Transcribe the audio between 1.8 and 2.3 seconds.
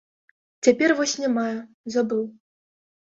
забыў.